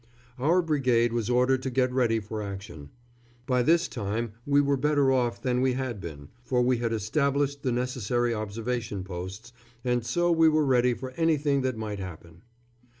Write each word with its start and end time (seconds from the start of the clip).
Our 0.39 0.63
brigade 0.63 1.13
was 1.13 1.29
ordered 1.29 1.61
to 1.61 1.69
get 1.69 1.93
ready 1.93 2.19
for 2.19 2.41
action. 2.41 2.89
By 3.45 3.61
this 3.61 3.87
time 3.87 4.31
we 4.47 4.59
were 4.59 4.75
better 4.75 5.11
off 5.11 5.39
than 5.39 5.61
we 5.61 5.73
had 5.73 6.01
been, 6.01 6.29
for 6.43 6.63
we 6.63 6.77
had 6.79 6.91
established 6.91 7.61
the 7.61 7.71
necessary 7.71 8.33
observation 8.33 9.03
posts, 9.03 9.53
and 9.85 10.03
so 10.03 10.31
we 10.31 10.49
were 10.49 10.65
ready 10.65 10.95
for 10.95 11.11
anything 11.17 11.61
that 11.61 11.77
might 11.77 11.99
happen. 11.99 12.41